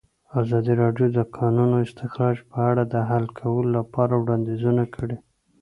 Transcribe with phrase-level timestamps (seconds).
[0.39, 5.17] ازادي راډیو د د کانونو استخراج په اړه د حل کولو لپاره وړاندیزونه کړي.